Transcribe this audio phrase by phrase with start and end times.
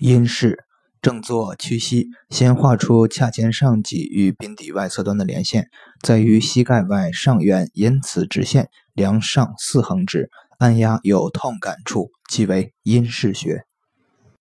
[0.00, 0.64] 阴市，
[1.02, 5.68] 正坐屈膝，先画出髂前上棘与髌底外侧端的连线，
[6.02, 13.64] 在于膝盖外上缘沿此直线量上四横指，按压有痛感处即为阴市穴。